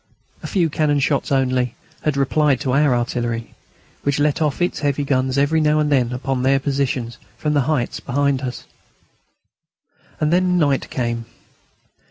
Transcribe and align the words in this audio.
A 0.41 0.47
few 0.47 0.67
cannon 0.67 0.99
shots 0.99 1.31
only 1.31 1.75
had 2.01 2.17
replied 2.17 2.59
to 2.61 2.71
our 2.73 2.95
artillery, 2.95 3.53
which 4.01 4.17
let 4.17 4.41
off 4.41 4.59
its 4.59 4.79
heavy 4.79 5.03
guns 5.03 5.37
every 5.37 5.61
now 5.61 5.77
and 5.77 5.91
then 5.91 6.11
upon 6.11 6.41
their 6.41 6.59
positions 6.59 7.19
from 7.37 7.53
the 7.53 7.61
heights 7.69 7.99
behind 7.99 8.41
us. 8.41 8.65
And 10.19 10.33
then 10.33 10.57
night 10.57 10.89
came. 10.89 11.27